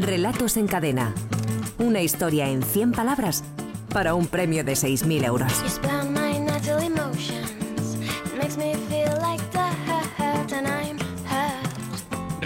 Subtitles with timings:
[0.00, 1.12] Relatos en cadena.
[1.78, 3.44] Una historia en 100 palabras
[3.92, 5.52] para un premio de 6.000 euros.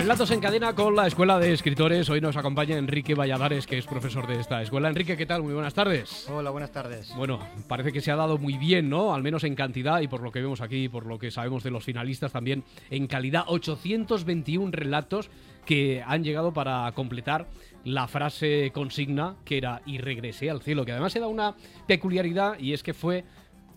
[0.05, 2.11] Relatos en cadena con la Escuela de Escritores.
[2.11, 4.91] Hoy nos acompaña Enrique Valladares, que es profesor de esta escuela.
[4.91, 5.43] Enrique, ¿qué tal?
[5.43, 6.29] Muy buenas tardes.
[6.29, 7.11] Hola, buenas tardes.
[7.17, 9.15] Bueno, parece que se ha dado muy bien, ¿no?
[9.15, 11.71] Al menos en cantidad y por lo que vemos aquí, por lo que sabemos de
[11.71, 15.31] los finalistas también, en calidad, 821 relatos
[15.65, 17.49] que han llegado para completar
[17.83, 21.55] la frase consigna que era y regresé al cielo, que además se da una
[21.87, 23.25] peculiaridad y es que fue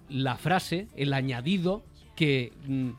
[0.10, 1.86] la frase, el añadido
[2.18, 2.90] que mm,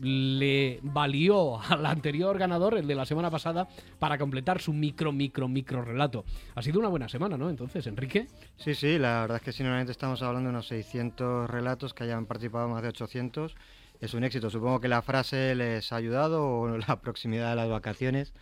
[0.00, 3.68] le valió al anterior ganador, el de la semana pasada,
[3.98, 6.24] para completar su micro, micro, micro relato.
[6.54, 7.50] Ha sido una buena semana, ¿no?
[7.50, 8.26] Entonces, Enrique.
[8.56, 12.04] Sí, sí, la verdad es que si normalmente estamos hablando de unos 600 relatos que
[12.04, 13.54] hayan participado más de 800.
[14.00, 14.50] Es un éxito.
[14.50, 18.34] Supongo que la frase les ha ayudado o la proximidad de las vacaciones.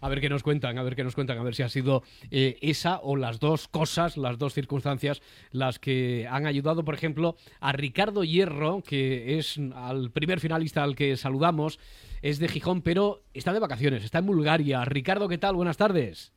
[0.00, 2.02] A ver qué nos cuentan, a ver qué nos cuentan, a ver si ha sido
[2.30, 7.36] eh, esa o las dos cosas, las dos circunstancias las que han ayudado, por ejemplo,
[7.60, 11.78] a Ricardo Hierro, que es al primer finalista al que saludamos,
[12.22, 14.84] es de Gijón, pero está de vacaciones, está en Bulgaria.
[14.84, 15.54] Ricardo, ¿qué tal?
[15.54, 16.32] Buenas tardes.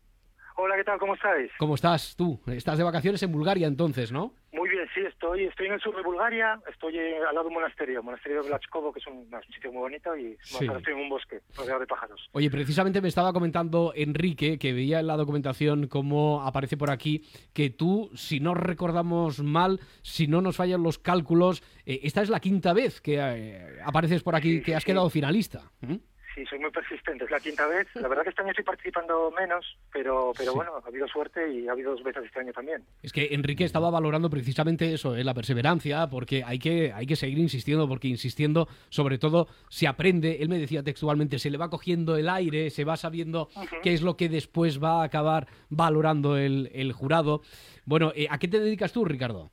[0.57, 0.97] Hola, ¿qué tal?
[0.99, 1.51] ¿Cómo estáis?
[1.59, 2.39] ¿Cómo estás tú?
[2.47, 4.33] Estás de vacaciones en Bulgaria entonces, ¿no?
[4.53, 7.47] Muy bien, sí, estoy, estoy en el sur de Bulgaria, estoy eh, al lado de
[7.49, 10.65] un monasterio, el monasterio de Vlachkovo, que es un, un, sitio muy bonito, y Sí.
[10.65, 12.27] estoy en un bosque rodeado de pájaros.
[12.31, 17.23] Oye, precisamente me estaba comentando Enrique, que veía en la documentación cómo aparece por aquí,
[17.53, 22.29] que tú, si no recordamos mal, si no nos fallan los cálculos, eh, esta es
[22.29, 24.87] la quinta vez que eh, apareces por aquí, Sí, que has sí.
[24.87, 25.71] quedado finalista.
[25.81, 25.95] ¿Mm?
[26.35, 27.87] Sí, soy muy persistente, es la quinta vez.
[27.95, 30.55] La verdad que este año estoy participando menos, pero, pero Sí.
[30.57, 32.83] bueno, ha habido suerte y ha habido dos veces este año también.
[33.01, 37.15] Es que Enrique estaba valorando precisamente eso, eh, la perseverancia, porque hay que, hay que
[37.15, 40.37] seguir insistiendo, porque insistiendo, sobre todo, se aprende.
[40.41, 43.47] Él me decía textualmente, se le va cogiendo el aire, se va sabiendo
[43.81, 47.41] qué es lo que después va a acabar valorando el, el jurado.
[47.85, 49.51] Bueno, eh, ¿a qué te dedicas tú, Ricardo?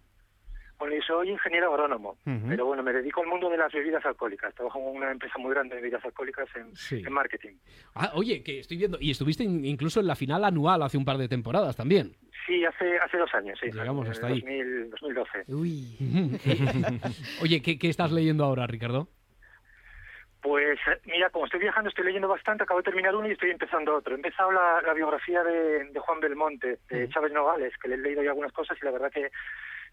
[0.82, 4.52] Bueno, yo soy ingeniero agrónomo, pero bueno, me dedico al mundo de las bebidas alcohólicas.
[4.52, 7.04] Trabajo en una empresa muy grande de bebidas alcohólicas en, Sí.
[7.06, 7.52] en marketing.
[7.94, 11.04] Ah, oye, que estoy viendo, y estuviste in- incluso en la final anual hace un
[11.04, 12.16] par de temporadas también.
[12.48, 13.70] Sí, hace, hace dos años, sí.
[13.70, 14.40] Llegamos hasta el ahí.
[14.40, 15.44] 2000, 2012.
[17.42, 19.06] Oye, ¿qué, qué estás leyendo ahora, Ricardo?
[20.40, 23.50] Pues eh, mira, como estoy viajando, estoy leyendo bastante, acabo de terminar uno y estoy
[23.50, 24.14] empezando otro.
[24.14, 27.98] He empezado la, la biografía de, de Juan Belmonte, de Chávez Nogales, que le he
[27.98, 29.30] leído ya algunas cosas y la verdad que,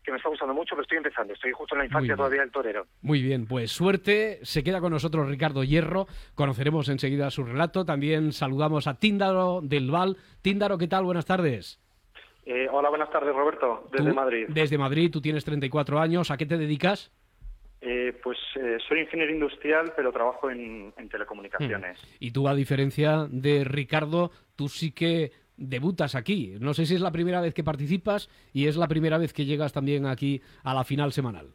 [0.04, 2.52] que me está gustando mucho, pero estoy empezando, estoy justo en la infancia todavía del
[2.52, 2.86] torero.
[3.02, 4.40] Muy bien, pues suerte.
[4.44, 6.08] Se queda con nosotros Ricardo Hierro.
[6.36, 7.86] Conoceremos enseguida su relato.
[7.86, 10.18] También saludamos a Tíndaro del Val.
[10.42, 11.04] Tíndaro, ¿qué tal?
[11.04, 11.80] Buenas tardes.
[12.46, 14.46] Eh, hola, buenas tardes, Roberto, desde Tú- Madrid.
[14.50, 16.32] Desde Madrid, tú tienes 34 años.
[16.32, 17.12] ¿A qué te dedicas?
[17.82, 22.00] Eh, pues eh, soy ingeniero industrial, pero trabajo en, en telecomunicaciones.
[22.20, 26.56] Y tú, a diferencia de Ricardo, tú sí que debutas aquí.
[26.60, 29.46] No sé si es la primera vez que participas y es la primera vez que
[29.46, 31.54] llegas también aquí a la final semanal.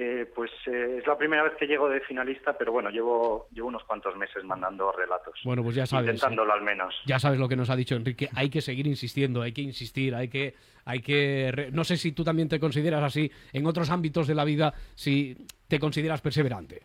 [0.00, 3.66] Eh, pues eh, es la primera vez que llego de finalista, pero bueno, llevo, llevo
[3.66, 5.40] unos cuantos meses mandando relatos.
[5.44, 6.06] Bueno, pues ya sabes.
[6.06, 6.94] Intentándolo al menos.
[7.04, 10.14] Ya sabes lo que nos ha dicho Enrique, hay que seguir insistiendo, hay que insistir,
[10.14, 14.28] hay que, hay que, no sé si tú también te consideras así en otros ámbitos
[14.28, 15.36] de la vida, si
[15.66, 16.82] te consideras perseverante.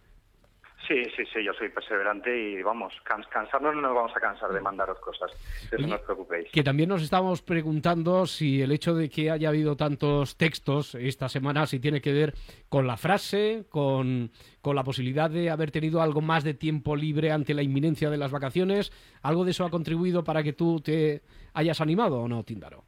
[0.87, 4.51] Sí, sí, sí, yo soy perseverante y vamos, cans- cansarnos no nos vamos a cansar
[4.51, 5.31] de mandaros cosas.
[5.67, 6.51] Eso Oye, no os preocupéis.
[6.51, 11.29] Que también nos estábamos preguntando si el hecho de que haya habido tantos textos esta
[11.29, 12.33] semana, si tiene que ver
[12.67, 14.29] con la frase, con,
[14.61, 18.17] con la posibilidad de haber tenido algo más de tiempo libre ante la inminencia de
[18.17, 21.21] las vacaciones, ¿algo de eso ha contribuido para que tú te
[21.53, 22.83] hayas animado o no, Tíndaro?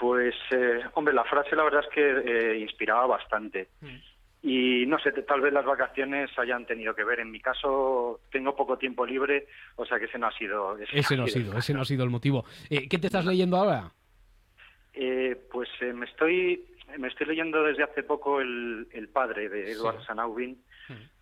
[0.00, 2.00] Pues, eh, hombre, la frase la verdad es que
[2.54, 3.68] eh, inspiraba bastante.
[4.44, 7.20] Y no sé, tal vez las vacaciones hayan tenido que ver.
[7.20, 10.76] En mi caso, tengo poco tiempo libre, o sea que ese no ha sido.
[10.78, 12.44] Ese no ha sido, ese no ha sido el motivo.
[12.68, 13.92] Eh, ¿Qué te estás leyendo ahora?
[14.94, 16.64] Eh, pues eh, me estoy
[16.98, 20.06] me estoy leyendo desde hace poco el, el padre de Edward Sí.
[20.06, 20.60] Sanaubin.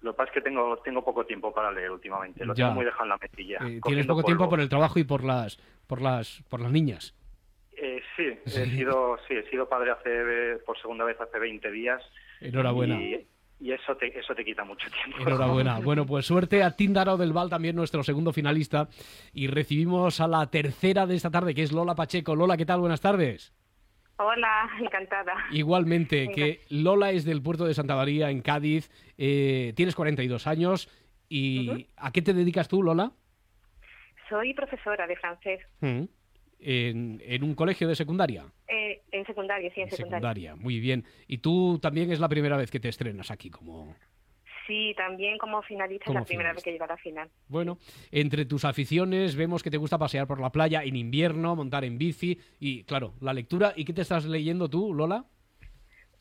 [0.00, 2.44] Lo que pasa es que tengo tengo poco tiempo para leer últimamente.
[2.44, 2.64] Lo Ya.
[2.64, 3.58] tengo muy dejado en la mesilla.
[3.68, 7.14] Eh, tienes poco tiempo por el trabajo y por las por las por las niñas.
[7.82, 8.60] Eh, sí, Sí.
[8.62, 12.02] he sido sí he sido padre hace eh, por segunda vez hace 20 días.
[12.40, 13.00] Enhorabuena.
[13.00, 13.26] Y,
[13.60, 15.22] y eso te eso te quita mucho tiempo.
[15.26, 15.80] Enhorabuena.
[15.84, 18.88] Bueno, pues suerte a Tíndaro del Val, también nuestro segundo finalista.
[19.32, 22.36] Y recibimos a la tercera de esta tarde, que es Lola Pacheco.
[22.36, 22.80] Lola, ¿qué tal?
[22.80, 23.54] Buenas tardes.
[24.22, 25.32] Hola, encantada.
[25.50, 28.90] Igualmente, que Lola es del puerto de Santa María, en Cádiz.
[29.16, 30.90] Eh, tienes 42 años.
[31.30, 33.12] ¿Y a qué te dedicas tú, Lola?
[34.28, 36.02] Soy profesora de francés Mm.
[36.62, 38.44] En, en un colegio de secundaria.
[38.68, 40.18] eh, en secundaria, sí, en secundaria.
[40.18, 41.04] Secundaria, muy bien.
[41.26, 43.96] Y tú también es la primera vez que te estrenas aquí como...
[44.66, 47.28] Sí, también como finalista, es la primera vez que llego a la final.
[47.48, 47.78] Bueno,
[48.12, 51.98] entre tus aficiones vemos que te gusta pasear por la playa en invierno, montar en
[51.98, 53.72] bici y, claro, la lectura.
[53.74, 55.24] ¿Y qué te estás leyendo tú, Lola?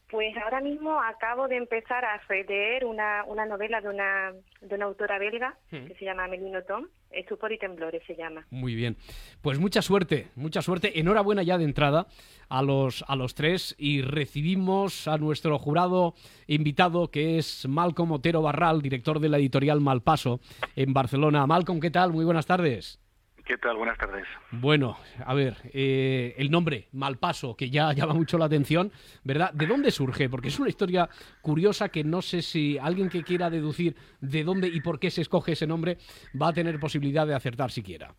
[0.10, 4.86] Pues ahora mismo acabo de empezar a releer una, una novela de una, de una
[4.86, 5.86] autora belga Hmm.
[5.86, 8.46] que se llama Melino Tom, Estupor y Temblores se llama.
[8.50, 8.98] Muy bien.
[9.42, 11.00] Pues mucha suerte, mucha suerte.
[11.00, 12.08] Enhorabuena ya de entrada
[12.50, 16.16] a los, a los tres y recibimos a nuestro jurado
[16.48, 20.40] invitado que es Malcolm Otero Barral, director de la editorial Malpaso
[20.76, 21.46] en Barcelona.
[21.46, 22.12] Malcolm, ¿qué tal?
[22.14, 23.00] Muy buenas tardes.
[23.50, 23.78] ¿Qué tal?
[23.78, 24.28] Buenas tardes.
[24.51, 28.92] Bueno, a ver, eh, el nombre, Malpaso, que ya llama mucho la atención,
[29.24, 29.51] ¿verdad?
[29.54, 30.30] ¿De dónde surge?
[30.30, 31.10] Porque es una historia
[31.42, 35.22] curiosa que no sé si alguien que quiera deducir de dónde y por qué se
[35.22, 35.98] escoge ese nombre
[36.40, 38.13] va a tener posibilidad de acertar siquiera.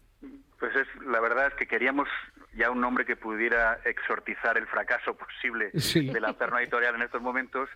[0.59, 2.09] Pues es, la verdad es que queríamos
[2.56, 6.09] ya un nombre que pudiera exortizar el fracaso posible Sí.
[6.11, 7.71] de la Perno Editorial en estos momentos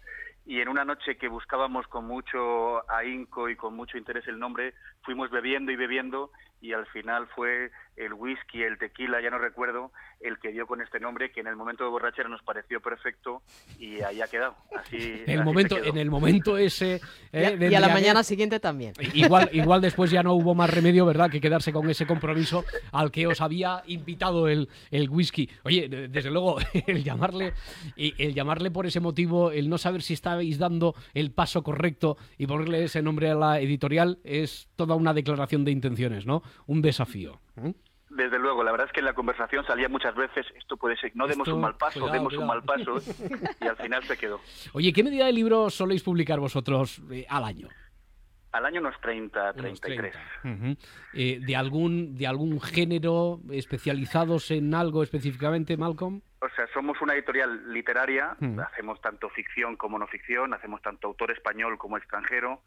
[0.44, 4.74] y en una noche que buscábamos con mucho ahínco y con mucho interés el nombre,
[5.02, 6.32] fuimos bebiendo y bebiendo
[6.64, 10.80] y al final fue el whisky, el tequila, ya no recuerdo, el que dio con
[10.80, 13.42] este nombre que en el momento de borrachera nos pareció perfecto
[13.78, 14.56] y ahí ha quedado.
[14.74, 15.84] Así, En así el momento, quedó.
[15.84, 17.00] en el momento ese.
[17.32, 18.94] Y eh, a, y a la mañana siguiente también.
[19.12, 23.10] Igual, igual después ya no hubo más remedio, ¿verdad?, que quedarse con ese compromiso al
[23.12, 25.50] que os había invitado el, el whisky.
[25.64, 26.56] Oye, de- desde luego,
[26.86, 27.52] el llamarle,
[27.94, 32.16] y el llamarle por ese motivo, el no saber si estabais dando el paso correcto
[32.38, 36.42] y ponerle ese nombre a la editorial es toda una declaración de intenciones, ¿no?
[36.66, 37.40] Un desafío.
[37.56, 37.74] ¿eh?
[38.10, 41.10] Desde luego, la verdad es que en la conversación salía muchas veces, esto puede ser,
[41.14, 42.96] no demos un mal paso, cuidado, demos un mal paso,
[43.60, 44.40] y al final se quedó.
[44.72, 47.68] Oye, ¿qué medida de libros soléis publicar vosotros eh, al año?
[48.52, 50.14] Al año unos 30, Unos 33.
[50.42, 50.64] 30.
[50.64, 50.76] Ujú.
[51.14, 56.20] Eh, ¿de, algún, ¿De algún género especializados en algo específicamente, Malcolm?
[56.40, 58.36] O sea, somos una editorial literaria,
[58.70, 62.60] hacemos tanto ficción como no ficción, hacemos tanto autor español como extranjero,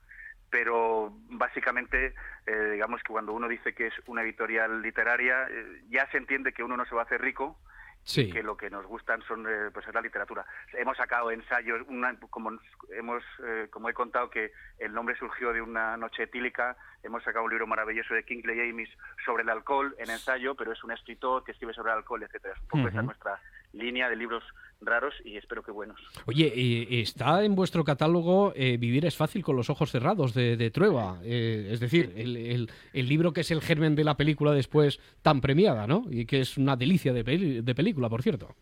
[0.50, 2.14] pero básicamente,
[2.46, 6.54] eh, digamos que cuando uno dice que es una editorial literaria, eh, ya se entiende
[6.54, 7.58] que uno no se va a hacer rico,
[8.04, 8.32] Sí.
[8.32, 10.46] que lo que nos gustan son eh, pues es la literatura.
[10.72, 12.52] Hemos sacado ensayos, una- como
[12.92, 17.44] hemos eh, como he contado que el nombre surgió de una noche etílica, hemos sacado
[17.44, 18.90] un libro maravilloso de Kingsley Amis
[19.26, 22.54] sobre el alcohol en ensayo, pero es un escritor que escribe sobre el alcohol, etcétera.
[22.56, 23.08] Es un poco esa Ujú.
[23.08, 23.42] nuestra
[23.74, 24.44] línea de libros
[24.82, 26.00] raros y espero que buenos.
[26.26, 30.56] Oye, eh, está en vuestro catálogo eh, Vivir es fácil con los ojos cerrados de,
[30.58, 31.20] de Trueba.
[31.24, 35.00] Eh, es decir, el, el- el libro que es el germen de la película después
[35.22, 36.04] tan premiada, ¿no?
[36.10, 38.56] Y que es una delicia de, peli- de película, por cierto.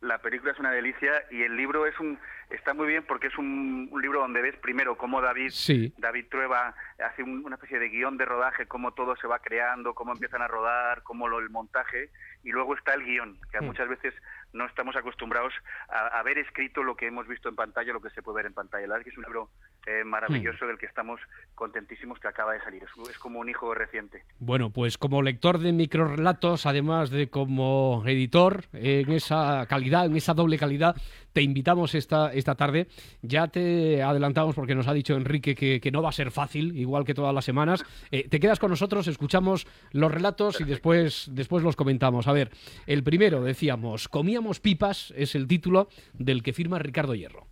[0.00, 2.18] La película es una delicia y el libro es un
[2.50, 5.92] está muy bien porque es un, un libro donde ves primero cómo David Sí.
[5.98, 6.74] David Trueba
[7.04, 10.40] hace un- una especie de guion de rodaje, cómo todo se va creando, cómo empiezan
[10.40, 12.10] a rodar, cómo lo, el montaje,
[12.44, 13.64] y luego está el guion, que Mm.
[13.66, 14.14] muchas veces
[14.52, 15.54] no estamos acostumbrados
[15.88, 18.54] a, ver escrito lo que hemos visto en pantalla, lo que se puede ver en
[18.54, 18.86] pantalla.
[18.86, 19.50] La verdad que es un libro
[19.86, 20.68] eh, maravilloso Mm.
[20.68, 21.20] del que estamos
[21.54, 22.82] contentísimos que acaba de salir.
[22.82, 24.22] Es, es como un hijo reciente.
[24.38, 30.34] Bueno, pues como lector de microrelatos, además de como editor, en esa calidad, en esa
[30.34, 30.94] doble calidad,
[31.32, 32.88] te invitamos esta, esta tarde.
[33.22, 36.76] Ya te adelantamos porque nos ha dicho Enrique que, que no va a ser fácil,
[36.76, 37.84] igual que todas las semanas.
[38.10, 42.26] Eh, te quedas con nosotros, escuchamos los relatos y después, después los comentamos.
[42.26, 42.50] A ver,
[42.86, 47.46] el primero, decíamos, Comíamos pipas, es el título del que firma Ricardo Hierro.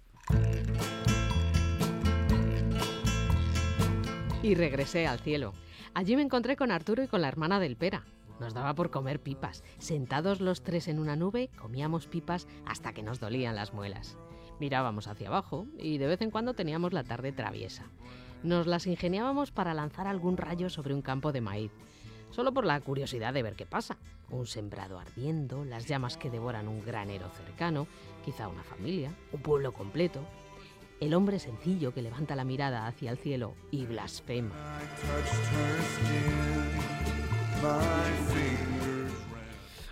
[4.46, 5.54] Y regresé al cielo.
[5.93, 8.05] Allí me encontré con Arturo y con la hermana del Pera.
[8.38, 9.65] Nos daba por comer pipas.
[9.79, 14.17] Sentados los tres en una nube, comíamos pipas hasta que nos dolían las muelas.
[14.60, 17.86] Mirábamos hacia abajo y de vez en cuando teníamos la tarde traviesa.
[18.44, 21.72] Nos las ingeniábamos para lanzar algún rayo sobre un campo de maíz,
[22.31, 23.96] solo por la curiosidad de ver qué pasa.
[24.31, 27.88] Un sembrado ardiendo, las llamas que devoran un granero cercano,
[28.24, 30.20] quizá una familia, un pueblo completo.
[30.98, 34.55] El hombre sencillo que levanta la mirada hacia el cielo y blasfema.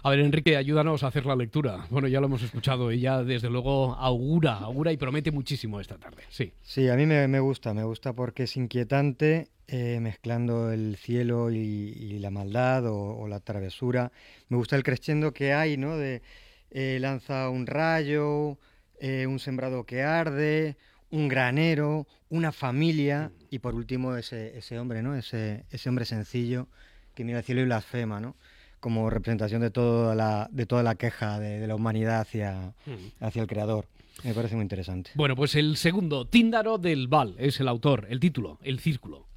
[0.02, 1.86] A ver, Enrique, ayúdanos a hacer la lectura.
[1.90, 5.98] Bueno, ya lo hemos escuchado y ya desde luego augura, augura y promete muchísimo esta
[5.98, 6.22] tarde.
[6.30, 6.52] Sí.
[6.62, 11.50] Sí, a mí me, me gusta, me gusta porque es inquietante, eh, mezclando el cielo
[11.50, 14.10] y, y la maldad o, o la travesura.
[14.48, 15.96] Me gusta el crescendo que hay, ¿no?
[15.96, 16.22] De
[16.70, 18.58] eh, lanza un rayo,
[19.00, 20.76] eh, un sembrado que arde,
[21.14, 25.14] un granero, una familia y por último ese, ese hombre, ¿no?
[25.14, 26.66] Ese, ese hombre sencillo
[27.14, 28.34] que mira al cielo y blasfema, ¿no?
[28.80, 32.74] Como representación de toda la, de toda la queja de, de la humanidad hacia,
[33.20, 33.86] hacia el creador.
[34.24, 35.12] Me parece muy interesante.
[35.14, 39.28] Bueno, pues el segundo, Tíndaro del Val, es el autor, el título, El Círculo.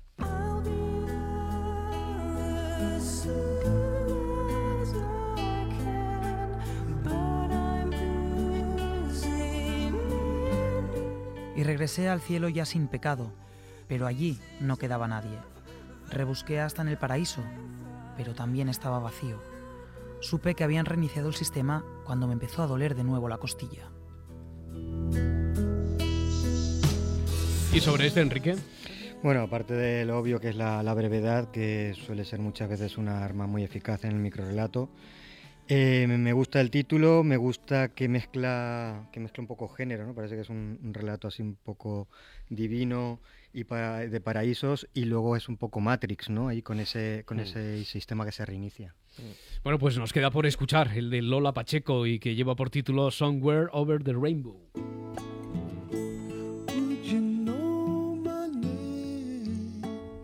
[11.57, 13.33] Y regresé al cielo ya sin pecado,
[13.87, 15.39] pero allí no quedaba nadie.
[16.09, 17.41] Rebusqué hasta en el paraíso,
[18.15, 19.41] pero también estaba vacío.
[20.21, 23.89] Supe que habían reiniciado el sistema cuando me empezó a doler de nuevo la costilla.
[27.73, 28.55] ¿Y sobre este, Enrique?
[29.23, 32.99] Bueno, aparte de lo obvio que es la, la brevedad, que suele ser muchas veces
[32.99, 34.89] una arma muy eficaz en el microrelato,
[35.69, 40.13] eh, me gusta el título, me gusta que mezcla, que mezcla un poco género, ¿no?
[40.13, 42.07] Parece que es un, un relato así un poco
[42.50, 43.19] divino
[43.53, 46.47] y para, de paraísos y luego es un poco Matrix, ¿no?
[46.47, 47.41] Ahí con ese, con Mm.
[47.41, 48.93] ese sistema que se reinicia.
[49.63, 53.09] Bueno, pues nos queda por escuchar el de Lola Pacheco y que lleva por título
[53.09, 54.59] Somewhere Over the Rainbow.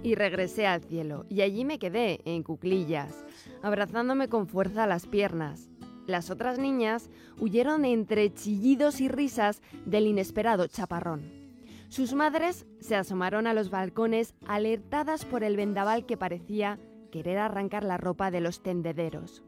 [0.04, 3.26] Y regresé al cielo, y allí me quedé, en cuclillas,
[3.62, 5.70] abrazándome con fuerza las piernas.
[6.06, 11.44] Las otras niñas huyeron entre chillidos y risas del inesperado chaparrón.
[11.88, 16.80] Sus madres se asomaron a los balcones alertadas por el vendaval que parecía
[17.12, 19.44] querer arrancar la ropa de los tendederos.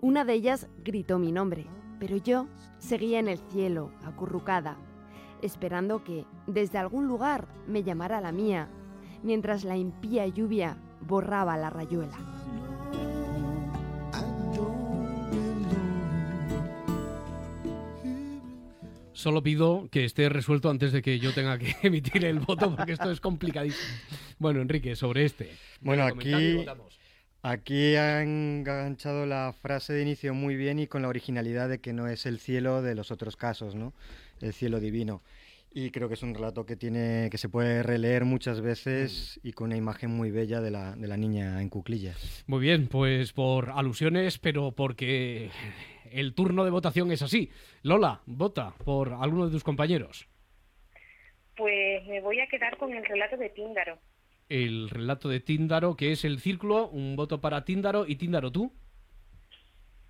[0.00, 1.66] Una de ellas gritó mi nombre,
[1.98, 2.46] pero yo
[2.78, 4.76] seguía en el cielo, acurrucada,
[5.40, 8.68] esperando que desde algún lugar me llamara la mía,
[9.22, 12.18] mientras la impía lluvia borraba la rayuela.
[19.22, 22.92] Solo pido que esté resuelto antes de que yo tenga que emitir el voto porque
[22.92, 23.94] esto es complicadísimo.
[24.40, 25.48] Bueno, Enrique, sobre este.
[25.80, 26.98] Bueno, aquí, votamos.
[27.42, 31.92] aquí han enganchado la frase de inicio muy bien y con la originalidad de que
[31.92, 33.92] no es el cielo de los otros casos, ¿no?
[34.40, 35.22] El cielo divino.
[35.74, 39.52] Y creo que es un relato que tiene que se puede releer muchas veces y
[39.52, 42.44] con una imagen muy bella de la, de la niña en cuclillas.
[42.46, 45.50] Muy bien, pues por alusiones, pero porque
[46.10, 47.50] el turno de votación es así.
[47.82, 50.28] Lola, vota por alguno de tus compañeros.
[51.56, 53.98] Pues me voy a quedar con el relato de Tíndaro.
[54.50, 58.72] El relato de Tíndaro, que es el círculo, un voto para Tíndaro y Tíndaro tú.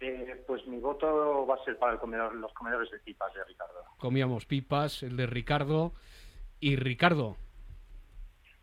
[0.05, 3.45] Eh, pues mi voto va a ser para el comedor- los comedores de pipas de
[3.45, 3.85] Ricardo.
[3.99, 5.93] Comíamos pipas, el de Ricardo.
[6.59, 7.37] Y Ricardo,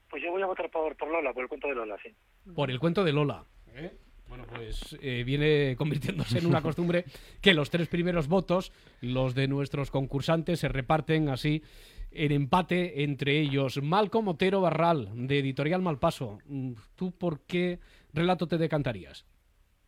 [0.10, 2.10] Pues yo voy a votar por, por Lola, por el cuento de Lola, sí.
[2.56, 3.46] por el cuento de Lola.
[3.76, 3.96] ¿eh?
[4.28, 7.06] Bueno, pues eh, viene convirtiéndose en una costumbre
[7.42, 11.64] que los tres primeros votos, los de nuestros concursantes, se reparten así
[12.12, 13.82] en empate entre ellos.
[13.82, 16.40] Malcom Otero Barral, de Editorial Malpaso.
[16.46, 17.80] Mm, ¿Tú por qué
[18.14, 19.26] relato te decantarías?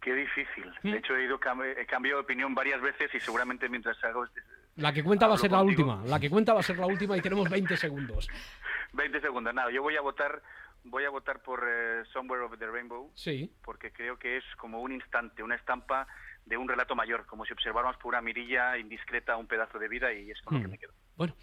[0.02, 0.66] Qué difícil.
[0.84, 0.92] ¿Mm?
[0.92, 1.36] De hecho, he, ido
[1.78, 4.42] he cambiado de opinión varias veces y seguramente mientras hago este-
[4.78, 6.04] La que cuenta va a ser la última.
[6.06, 8.28] La que cuenta va a ser la última y tenemos 20 segundos.
[8.94, 9.54] 20 segundos.
[9.54, 10.42] Nada, yo voy a votar,
[10.84, 13.52] voy a votar por eh, Somewhere Over the Rainbow Sí.
[13.64, 16.08] porque creo que es como un instante, una estampa
[16.46, 20.12] de un relato mayor, como si observáramos por una mirilla indiscreta un pedazo de vida
[20.12, 20.72] y es con lo que Hmm.
[20.72, 20.94] me quedo.
[21.16, 21.36] Bueno,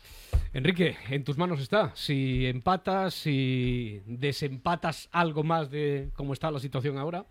[0.52, 1.94] Enrique, en tus manos está.
[1.94, 7.24] Si empatas, si desempatas algo más de cómo está la situación ahora.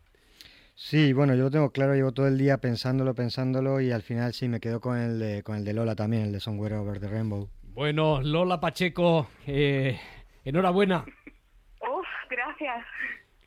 [0.80, 4.32] Sí, bueno, yo lo tengo claro, llevo todo el día pensándolo, pensándolo y al final
[4.36, 7.00] sí me quedo con el de, con el de Lola también, el de Somewhere Over
[7.00, 7.50] the Rainbow.
[7.64, 10.00] Bueno, Lola Pacheco, eh,
[10.46, 11.04] enhorabuena.
[11.82, 12.86] Uf, gracias.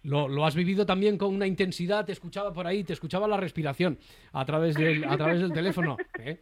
[0.03, 3.37] Lo, lo has vivido también con una intensidad, te escuchaba por ahí, te escuchaba la
[3.37, 4.01] respiración
[4.33, 5.99] a través del, a través del teléfono.
[6.19, 6.41] ¿eh?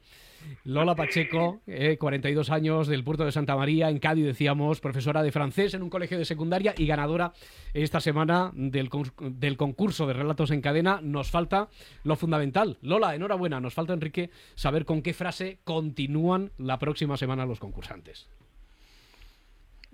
[0.65, 5.33] Lola Pacheco, eh, 42 años del puerto de Santa María, en Cádiz, decíamos, profesora de
[5.33, 7.33] francés en un colegio de secundaria y ganadora
[7.75, 11.01] esta semana del, con- del concurso de relatos en cadena.
[11.03, 11.69] Nos falta
[12.05, 12.79] lo fundamental.
[12.83, 13.61] Lola, enhorabuena.
[13.61, 18.29] Nos falta, Enrique, saber con qué frase continúan la próxima semana los concursantes.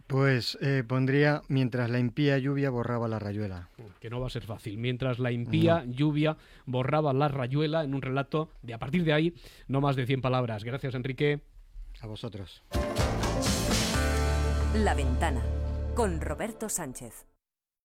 [0.06, 3.68] Pues eh, pondría mientras la impía lluvia borraba la rayuela.
[4.00, 4.76] que no va a ser fácil.
[4.78, 9.34] Mientras la impía lluvia borraba la rayuela en un relato de a partir de ahí
[9.66, 10.62] no más de 100 palabras.
[10.64, 11.40] Gracias, Enrique.
[12.00, 12.62] A vosotros.
[14.74, 15.42] La ventana
[15.94, 17.26] con Roberto Sánchez.